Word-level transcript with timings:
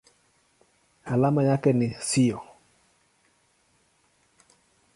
Alama 1.05 1.43
yake 1.43 1.73
ni 1.73 1.95
SiO. 1.99 2.41